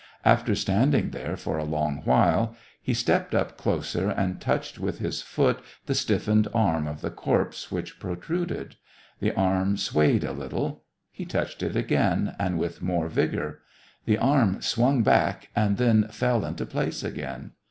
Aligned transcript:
After 0.25 0.55
standing 0.55 1.11
there 1.11 1.37
for 1.37 1.59
a 1.59 1.63
long 1.63 2.01
while, 2.05 2.55
he 2.81 2.91
stepped 2.91 3.33
120 3.33 3.53
SEVASTOPOL 3.83 4.01
IN 4.01 4.07
MAY. 4.07 4.11
up 4.11 4.17
closer, 4.19 4.23
and 4.31 4.41
touched 4.41 4.79
with 4.79 4.97
his 4.97 5.21
foot 5.21 5.59
the 5.85 5.93
stiffened 5.93 6.47
arm 6.55 6.87
of 6.87 7.01
the 7.01 7.11
corpse 7.11 7.71
which 7.71 7.99
protruded. 7.99 8.77
The 9.19 9.31
arm 9.33 9.77
swayed 9.77 10.23
a 10.23 10.31
little. 10.31 10.85
He 11.11 11.25
touched 11.25 11.61
it 11.61 11.75
again, 11.75 12.35
and 12.39 12.57
with 12.57 12.81
more 12.81 13.09
vigor. 13.09 13.59
The 14.05 14.17
arm 14.17 14.63
swung 14.63 15.03
back, 15.03 15.49
and 15.55 15.77
then 15.77 16.07
fell 16.07 16.45
into 16.45 16.65
place 16.65 17.03
again. 17.03 17.51